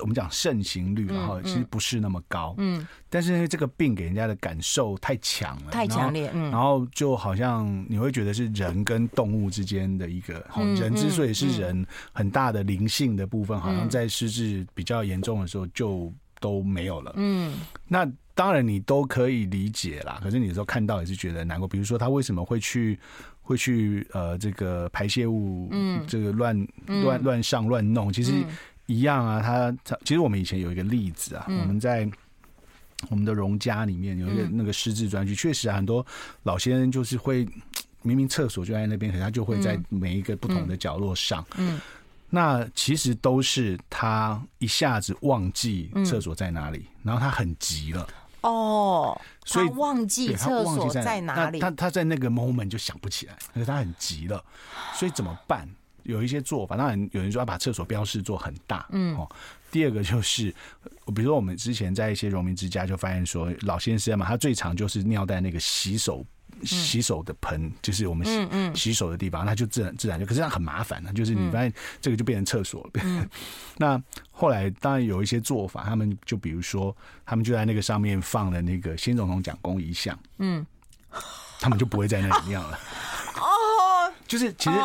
[0.00, 10.44] 我们讲盛行率，然后其实不是那么高，嗯，但是因为这个病给人家的感受太强了，太强烈，嗯，然后就好像你会觉得是人跟动物之间的一个，
[10.76, 17.54] 人之所以是人，很大的灵性的部分，好像在失智比较严重的时候就都没有了，嗯，
[17.86, 22.98] 那当然你都可以理解啦，可是你有时候看到也是觉得难过，比如说他为什么会去
[23.42, 28.32] 会去呃这个排泄物，嗯，这个乱乱乱上乱弄，其实。
[28.86, 32.08] 一样啊，他他其实我们以前有一个例子啊，嗯、我们在
[33.08, 36.04] 我们的荣家里面有一个那个失智专区，确、嗯、实啊，很多
[36.42, 37.46] 老先生就是会
[38.02, 41.44] 明明厕所就在那边，可是他就会在每一个不同的角落上。
[41.56, 41.80] 嗯，嗯
[42.28, 48.06] 那其实都是他一下子忘记厕所在哪里，嗯、然后他很急了。
[48.42, 54.44] 哦，所以忘记厕所在哪里，他他在那个 moment 就想不起来，可是他很急了，
[54.94, 55.66] 所以怎么办？
[56.04, 59.28] 有一些做法，当然有人说要把厕所标示做很大，嗯，哦，
[59.70, 60.54] 第二个就是，
[61.14, 66.24] 比如说我们之前在一些荣民之家就发现说，老先生嘛，他最常就是尿在那个洗手
[66.62, 73.28] 洗手的盆，就是我们洗洗手的地方，那就自然自然就，可是这样很麻烦呢，就是你发现这个就变成厕所了。
[73.76, 80.64] 那后来当然有一些做法，他们就比如说，他们就在那个上面放了那个新总统蒋公遗像，嗯，
[81.58, 82.78] 他们就不会在那里尿了。
[83.40, 84.76] 哦，就是其实。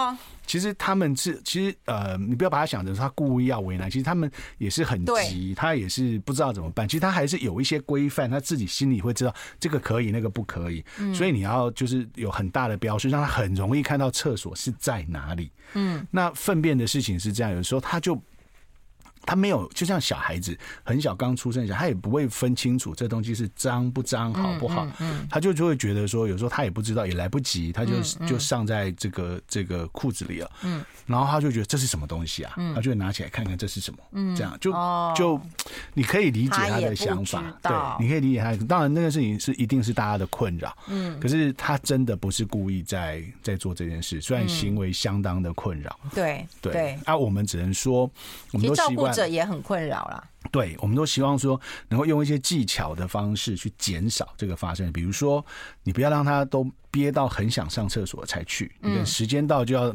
[0.50, 6.88] 其实他们是，其实呃，你不要把他想成他故意要为难，其实他们也是很急，他也是不知道怎么办。
[6.88, 10.84] 其实他还是有一些规范，他自己心里会知道这个可以，那个不可以。
[11.14, 15.52] 所以你要就是有很大的标识，让他很容易看到厕所是在哪里。
[15.76, 18.20] 嗯，那粪便的事情是这样，有时候他就。
[19.30, 24.88] 他没有，就像小孩子很小刚出生时，他也不会分清楚这东西是脏不脏、好不好。
[24.98, 30.52] 嗯，他就就会觉得说，有时候他也不知道，也来不及，他就就上在这个这个裤子里了。
[30.64, 32.56] 嗯，然后他就觉得这是什么东西啊？
[32.74, 34.00] 他就会拿起来看看这是什么。
[34.14, 34.74] 嗯，这样就
[35.16, 35.40] 就
[35.94, 37.72] 你可以理解他的想法，对，
[38.04, 38.56] 你可以理解他。
[38.66, 40.76] 当然，那个事情是一定是大家的困扰。
[40.88, 46.00] 嗯，可是他真的不是故意在在做这件事，虽然行为相当的困扰。
[46.16, 48.10] 对对，啊，我们只能说，
[48.54, 49.19] 我们都习惯。
[49.20, 50.24] 这也很困扰啦。
[50.50, 54.90] 对，我们都希望说，能够用一些技巧的方式去减少这个发生。
[54.94, 55.46] 比如说，
[55.84, 59.94] 你不要让他都憋到很想上厕所才去，你的时间到就要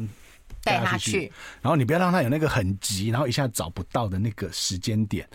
[0.62, 1.32] 带他去。
[1.62, 5.26] 然后你不要让他有那个很急，然后一下找不到的那个时间点。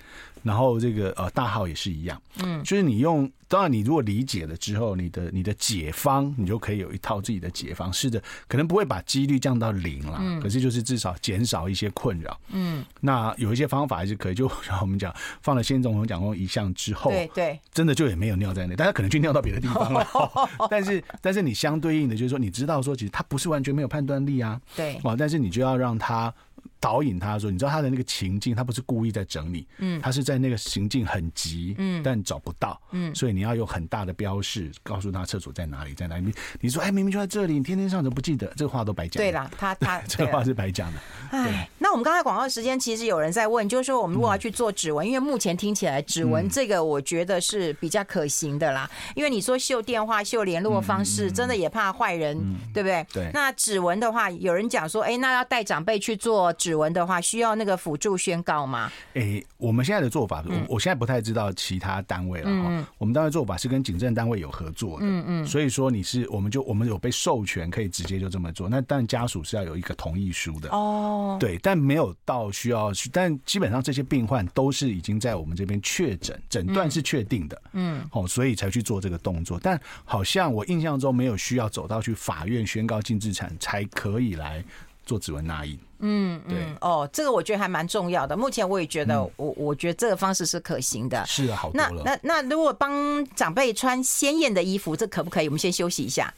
[0.43, 3.29] 然后这个呃大号也是一样，嗯，就是你用。
[3.51, 7.91] 当然，你如果理解了之后，你的你的解方，你就可以有一套自己的解方。
[7.91, 12.39] 是的，可能不会把几率降到零了，嗯，可是就是至少减少一些困扰。
[12.49, 20.07] 嗯，那有一些方法还是可以，就像我们讲，放了先总统讲过一项之后，对对，真的就也没有尿在那，大家可能去尿到别的地方了。
[20.69, 26.31] 但是但是你相对应的就是说，你知道说，其实他不是完全没有判断力啊，对，哦，但是你就要让他。
[26.79, 36.33] 导引他说：“你知道他的那个情境，他不是故意在整你，嗯，他是在那个行径很急，嗯，但找不到，嗯，所以你要有很大的标示，告诉他厕所在哪里，在哪里。
[36.61, 38.47] 你说，哎，明明就在这里，你天天上怎么不记得？
[38.55, 39.21] 这个话都白讲。
[39.21, 40.99] 对啦，他他 这个话是白讲的。
[41.31, 48.89] 哎，那我们刚才广告时间，其实有人在问，就是说我们如果要去做指纹，因为目前听起来指纹这个，我觉得是比较可行的啦。
[49.15, 52.37] 因为你说秀电话、秀联络方式，真的也怕坏人，
[52.73, 53.05] 对不对？
[53.13, 53.31] 对。
[53.33, 58.91] 那指纹的话，有人讲说，哎，那要带长辈去做指纹的话，需要那个辅助宣告吗？
[59.13, 62.87] 哎，我们现在的做法，我我现在不太知道其他单位了哈。
[62.97, 65.45] 我们单位做法是跟警政单位有合作的，嗯嗯。
[65.45, 68.67] 所以说你是，我们就我们有被授权可以直接就这么做。
[68.69, 71.37] 那但家属是要有一个同意书的哦。
[71.39, 79.59] 对，但没有到需要，但基本上这些病患都是已经在我们这边确诊，诊断是确定的，嗯，哦，所以才去做这个动作。
[79.61, 84.63] 但好像我印象中没有需要走到去法院宣告净治产才可以来
[85.09, 85.79] 做指纹捺印。
[86.01, 88.37] 嗯，对哦，这个我觉得还蛮重要的。
[88.37, 91.25] 目前我也觉得，我我觉得这个方式是可行的。
[91.25, 92.03] 是啊，好多了。
[92.05, 95.47] 那那那如果帮长辈穿鲜艳的衣服，这可不可以？
[95.47, 96.31] 我们先休息一下。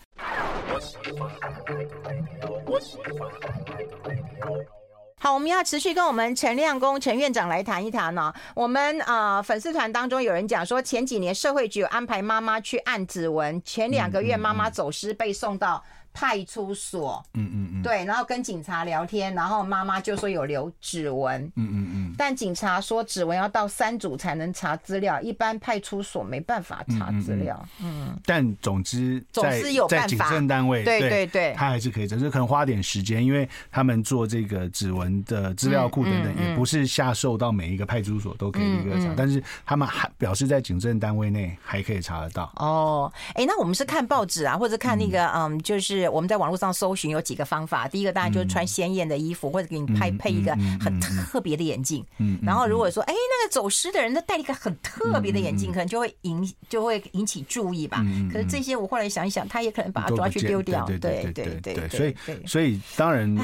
[5.20, 8.34] 好，我们要持续跟我们陈亮公陈院长来谈一谈呢。
[8.56, 42.52] 我们啊、呃、粉丝团当中有人讲说，前几年社会局有安排妈妈去按指纹，前两个月妈妈走失被送到派出所，嗯嗯嗯，对，然后跟警察聊天，然后妈妈就说有留指纹，嗯嗯嗯，但警察说指纹要到三组才能查资料，一般派出所没办法查资料，嗯，但总之总是有办法，在警政单位，对对对，他还是可以，只是可能花点时间，因为他们做这个指纹的资料库等等，也不是下售到每一个派出所都可以一个查，但是他们还表示在警政单位内还可以查得到。
[42.56, 47.88] 哦，哎，那我们是看报纸啊，或者看那个，嗯，就是我们在网络上搜寻有几个方法。
[47.88, 52.06] 第一个当然就是穿鲜艳的衣服，或者给你配配一个很特别的眼镜。
[52.18, 58.06] 嗯，然后如果说，哎，那个走失的人他戴一个很特别的眼镜，可能就会引就会引起注意吧。
[58.32, 60.86] 可是这些我后来想一想，他也可能把它抓去丢掉。
[60.86, 61.90] 对对对对对。
[61.90, 63.36] 所以所以当然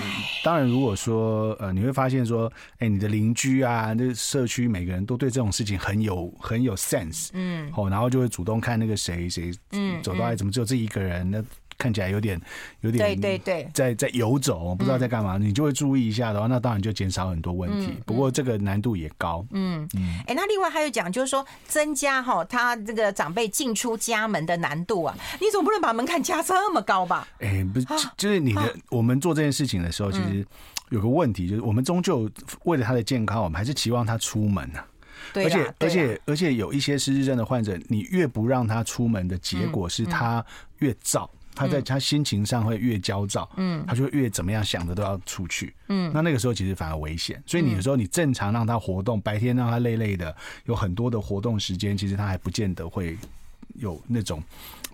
[0.43, 7.29] 当然，如果说呃，你会发现说，哎，你的邻居啊，那社区每个人都对这种事情很有很有 sense。
[7.33, 7.71] 嗯。
[7.75, 11.29] 哦，然后就会主动看那个谁谁嗯走到来，怎么只有这一个人？
[11.29, 11.43] 那
[11.77, 12.41] 看起来有点
[12.81, 17.93] 有点对对对，在在游走，不知道在干嘛，你就会注意一下的话，那当然就减少很多问题。
[18.05, 19.45] 不过这个难度也高。
[19.51, 20.19] 嗯嗯。
[20.27, 27.27] 哎，那另外还有讲，就是说增加哈，他这个长辈进出家门的难度啊，你总不能把门槛加这么高吧？
[27.39, 27.85] 哎，不是，
[28.17, 30.45] 就是你的我们做这件事情的时候，其实
[30.89, 32.29] 有个问题，就是我们终究
[32.63, 34.83] 为了他的健康，我们还是期望他出门啊。
[35.33, 40.43] 对，而且而且而且有一些失智症的患者，你越不让他出门的结果是他
[40.79, 41.29] 越躁。
[41.57, 47.41] 他在他心情上会越焦躁，嗯，他就越怎么样想着都要出去，嗯，那那个时候其实反而危险。
[47.47, 53.17] 所以你有时候你正常让他活动，白天让他累累的，有很多的活动时间，其实他还不见得会
[53.75, 54.41] 有那种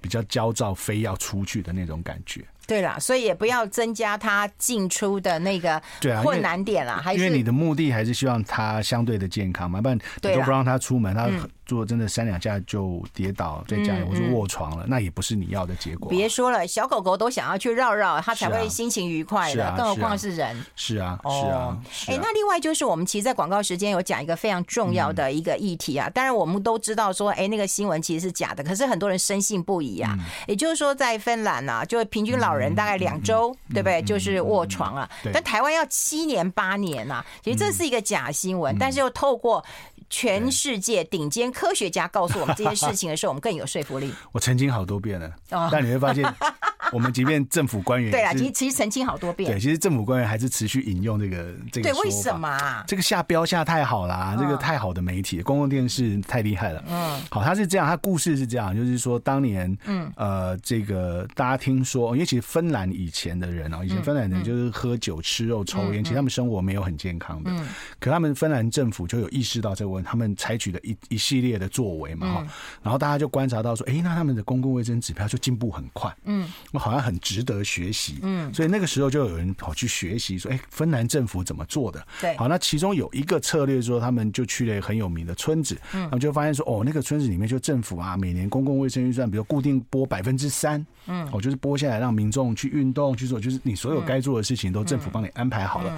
[0.01, 2.41] 比较焦躁、非要出去的那种感觉。
[2.65, 5.81] 对啦，所以也不要增加他进出的那个
[6.23, 11.29] 困难点了，还是因为你的目的还是希望他相对的健康嘛，不然你都不让他出门，他。
[11.65, 16.09] 做真的三两下就跌倒在家里，我就卧床了，那也不是你要的结果。
[16.09, 20.65] 别说了，小狗狗都想要去绕绕，它才会心情愉快的，更何况是人。
[20.75, 21.77] 是啊，是啊。
[22.07, 26.09] 哎，那另外就是我们其实，在广告时间有讲一个非常重要的一个议题啊。
[26.09, 30.17] 当然，我们都知道说，哎，那个新闻其实是假的，可是很多人深信不疑啊。
[30.47, 34.01] 也就是说，在芬兰啊，就平均老人大概两周，对不对？
[34.01, 35.09] 就是卧床啊。
[35.31, 39.63] 但台湾要七年八年呐，其实这是一个假新闻，但是又透过。
[40.09, 44.13] 全世界顶尖科学家告诉我们这件事情的时候，我们更有说服力。
[44.31, 45.31] 我澄清好多遍了，
[45.71, 46.23] 但你会发现，
[46.91, 49.51] 我们即便政府官员对啊，其实其实澄清好多遍。
[49.51, 51.89] 对，其实政府官员还是持续引用这个这个。
[51.89, 52.83] 对，为什么啊？
[52.87, 56.83] 这个下标下太好啦，这个太好的媒体，公共电视太厉害了。
[56.87, 67.49] 嗯，好，他是这样，他故事是这样，就是说当年，嗯呃，这个大家听说，因为其实芬兰以前的人啊，以前芬兰人就是喝酒、吃肉、抽烟，其实他们生活没有很健康的。
[67.51, 67.67] 嗯，
[67.99, 70.09] 可他们芬兰政府就有意识到这个问题。
[70.13, 72.47] 他们采取的一一系列的作为嘛，哈，
[72.83, 82.05] 然后大家就观察到说，哎，那他们的公共卫生指标就进步很快，嗯，我好像很值得学习，嗯，所以那个时候就有人跑去学习，说，哎，芬兰政府怎么做的？
[82.21, 95.97] 对，好，那其中有一个策略说，他们就去了很有名的村子，嗯，他们就发现说，哦，那个村子里面就政府啊，每年公共卫生预算，比如固定拨百分之三，嗯，哦，就是拨下来让民众去运动去做，就是你所有该做的事情都政府帮你安排好了。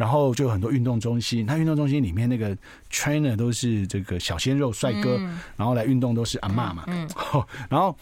[0.00, 2.56] 然后就有很多运动中心，它运动中心里面那个
[2.90, 5.18] trainer 都是这个小鲜肉帅哥，
[5.58, 6.86] 然后来运动都是阿嬷嘛，
[7.68, 7.94] 然后。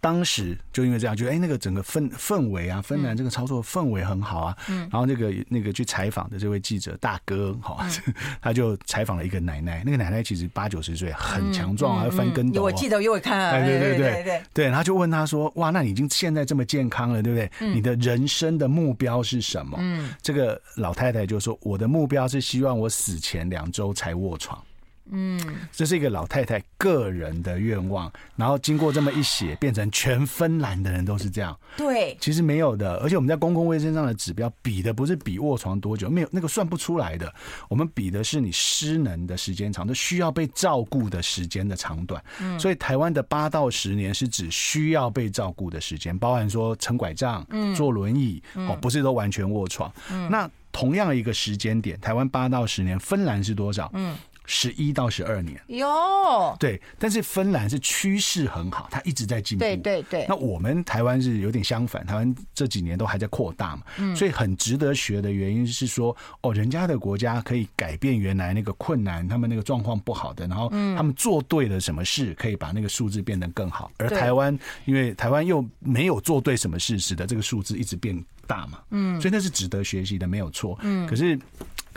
[0.00, 4.56] 当时就因为这样，觉得哎，那个整个氛氛围啊，芬兰这个操作氛围很好啊。
[4.68, 4.80] 嗯。
[4.90, 7.86] 然后那个那个去采访的这位记者大哥，哈，
[8.40, 9.82] 他就采访了一个奶奶。
[9.84, 12.62] 那个奶奶其实八九十岁，很强壮，还翻跟斗。
[12.62, 13.64] 我记得，因为看。
[13.64, 14.66] 对对对对对。
[14.66, 17.50] 然后就问他说：“哇，那你已经现在这么健康了，对不对？
[17.72, 20.14] 你的人生的目标是什么？”嗯。
[20.22, 24.60] 这个老太太就说：“我的目标是希望我死前两周才卧床。”
[25.10, 25.38] 嗯，
[25.72, 31.56] 这是一个老太太个人的愿望，然后经过这么一写，变成全芬兰的人都是这样。
[31.76, 37.32] 对，其实没有的，而且我们在公共卫生上的指标比的不是比卧床多久，没有那个算不出来的。
[37.68, 42.22] 我们比的是你失能的时间长，都需要被照顾的时间的长短。
[42.40, 49.92] 嗯，所以台湾的八到十年是指需要被照顾的时间，包含说撑拐杖、嗯，坐轮椅，哦，不是都完全卧床。
[50.10, 53.90] 嗯，那同样一个时间点，台湾八到十年，芬兰是多少？
[53.94, 54.16] 嗯。
[54.46, 59.64] 十一到十二年哟，对，但是芬兰是趋势很好，它一直在进步。
[59.64, 60.24] 对对对。
[60.28, 73.90] 那我们台湾是有点相反，台湾这几年都还在扩大嘛，嗯，所以很值得学的原因是说，哦，人家的国家可以改变原来那个困难，他们那个状况不好的，然后他们做对了什么事，可以把那个数字变得更好。
[73.98, 78.16] 而台湾，因为台湾又没有做对什么事，使得这个数字一直变。
[78.46, 81.38] 大嘛，嗯，所以那是值得学习的，没有错，嗯，可是。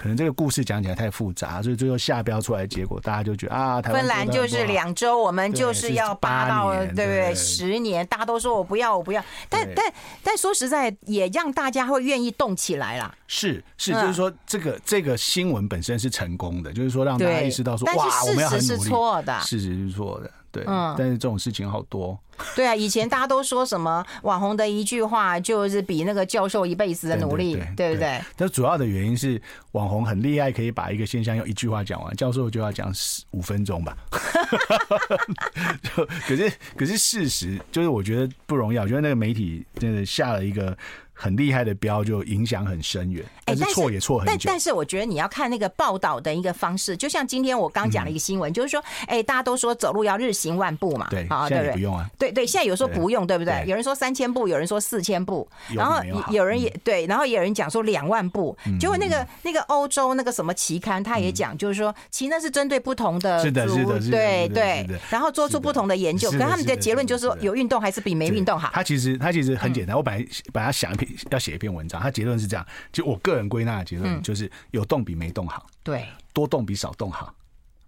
[0.01, 7.35] 可能这个故事讲起来太复杂，所以最后下标出来的结果，大家就觉得啊，台芬兰就是两周，我们就是要八到对不对？
[7.35, 9.21] 十年，大家都说我不要，我不要。
[9.49, 13.13] 但但但说实在，也让大家会愿意动起来啦。
[13.27, 18.67] 是是，就是说这个这个新闻本身是成功的，就是说让大家意识到说哇，我们要很努力。
[18.67, 20.31] 事实是错的，事实是错的。
[20.51, 22.17] 对，嗯，但是这种事情好多。
[22.55, 28.21] 对啊，以前大家都说什么网红的一句话就是比那个教授一辈子的努力，对，不对？
[28.37, 29.41] 但主要的原因是
[29.73, 33.97] 网红很厉害，可以把一个现象用一句话讲完，教授就要讲十五分钟吧。
[35.83, 38.77] 就可是可是事实就是，我觉得不容易。
[38.77, 40.77] 我觉得那个媒体真的下了一个。
[41.21, 44.33] 很厉害的标就影响很深远，但是错也错很久。
[44.45, 51.73] 但但是我觉得你要看那个报道的一个方式，就像今天我刚讲了一个新闻，就是说，哎，大家都说走路要日行万步嘛，对，好，对不对？
[51.73, 53.65] 不用啊，对对，现在有说不用，对不对？
[53.67, 55.45] 有人说三千步，有人说四千步，
[55.75, 56.01] 然后
[56.31, 58.57] 有人也对，然后也有人讲说两万步。
[58.79, 68.69] 结果那个那个欧洲那个什么期刊，他也讲，就是说，其实那是针对不同的，是的，是的，对对，然后做出不同的研究，可他们的结论就是说，有运动还是比没运动好。
[68.71, 72.01] 他其实他其实很简单，我本来把它想一篇要写一篇文章。
[72.01, 77.33] 他结论是这样，就我个人归纳的结论就是有动比没动好，对，多动比少动好。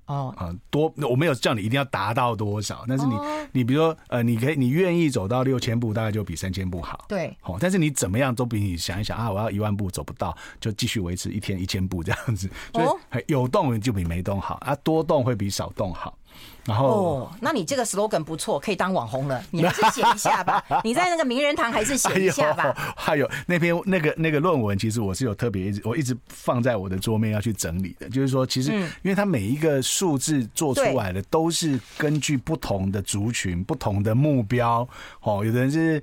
[0.08, 3.16] 哦，啊，多我没有叫你一定要达到多少，但是你
[3.54, 7.06] 你比如说呃，你可以你愿意走到六千步，大概就比三千步好。
[7.08, 12.50] 对，好，但是你怎么样都比你想一想啊，我要一万步走不到，就继续维持一天一千步这样子。
[12.74, 16.18] 哦，有动就比没动好啊，多动会比少动好。
[16.66, 19.44] 然后哦，那你这个 slogan 不错，可以当网红了。
[19.52, 22.74] 你还是写一下吧，你在那个名人堂还是写一下吧。
[22.96, 28.10] 还有那篇那个那个论文，其实我是有特别一直我一直放在我的桌面要去整理的。
[28.10, 34.88] 就是说，其实因为它每一个数字做出来的都是根据不同的族群、不同的目标。
[35.22, 36.02] 哦，有的人是。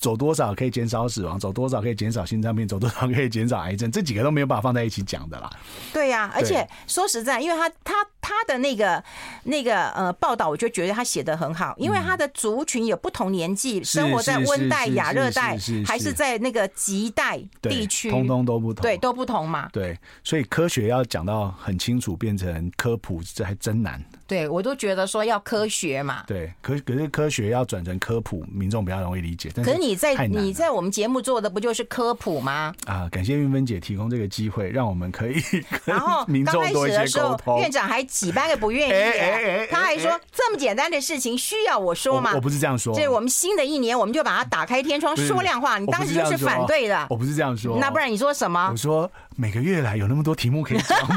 [0.00, 1.38] 走多少可以减少死亡？
[1.38, 2.66] 走多少可以减少心脏病？
[2.66, 3.92] 走多少可以减少癌症？
[3.92, 5.50] 这几个都没有办法放在一起讲的啦。
[5.92, 9.04] 对呀、啊，而且说实在，因为他他他的那个
[9.44, 19.68] 那个呃报道，我就觉得他写的很好，因为他的族群有不同年纪，生活在温带、亚热带，还是在那个极带地区，通通都不同，对，都不同嘛。
[19.72, 24.02] 对，所以科学要讲到很清楚，变成科普，这还真难。
[24.30, 26.22] 对，我都觉得说要科学嘛。
[26.24, 29.50] 对，可可是科学要转成科普，民众比较容易理解。
[29.52, 32.72] 但是，可是你在你在我们节目做的不就是科普吗？
[32.86, 35.42] 啊，感谢云芬姐提供这个机会，让我们可以
[35.84, 37.58] 然后民众多一些沟通。
[37.58, 42.30] 院长还几百个不愿意， 他还说这么简单的事情需要我说吗？
[42.36, 42.94] 我不是这样说。
[42.94, 45.76] 这我们新的一年，我们就把它打开天窗说亮话。
[45.78, 47.76] 你当时就是反对的，我不是这样说。
[47.80, 48.68] 那不然你说什么？
[48.70, 51.16] 我说每个月来有那么多题目可以讲吗？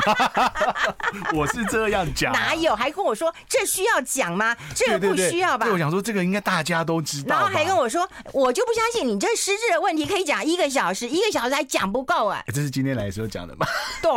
[1.33, 2.33] 我是这样讲。
[2.33, 2.75] 哪有？
[2.75, 3.83] 还跟我说这需。
[3.83, 4.55] 要讲吗？
[4.73, 5.65] 这个不需要吧？
[5.65, 7.35] 对，我想说这个应该大家都知道。
[7.35, 12.41] 然后还跟我说，我就不相信你这实质的问题可以讲一个小时，一个小时还讲不够哎。
[12.47, 13.67] 这是今天来的时候讲的吗？
[14.01, 14.09] 对，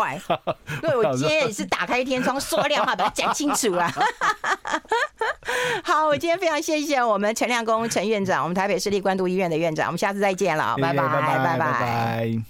[0.80, 3.92] 对我今天也是打开天窗说亮话，把它讲清楚了。
[5.82, 12.42] 好，我今天非常谢谢我们陈亮公陈院长，我们台北市立关渡医院的院长，我们下次再见了，拜拜拜拜拜拜。